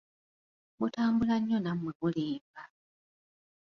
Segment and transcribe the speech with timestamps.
[0.79, 2.61] Mutambula nnyo nammwe mulimba.